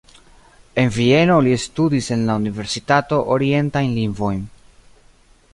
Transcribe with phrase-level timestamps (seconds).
[0.83, 4.45] En Vieno li studis en la universitato orientajn lingvojn.